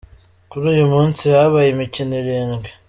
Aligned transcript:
Kuri 0.49 0.65
uyu 0.73 0.85
munsi 0.93 1.23
habaye 1.35 1.67
imikino 1.71 2.13
irindwi. 2.21 2.69